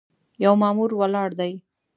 [0.43, 1.53] یو مامور ولاړ دی.